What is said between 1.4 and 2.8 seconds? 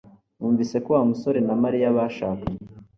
na Mariya bashakanye